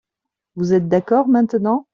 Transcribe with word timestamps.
Vous 0.55 0.73
êtes 0.73 0.87
d'accord 0.89 1.27
maintenant? 1.27 1.87